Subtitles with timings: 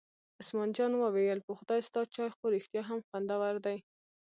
[0.41, 3.77] عثمان جان وویل: په خدای ستا چای خو رښتیا هم خوندور دی.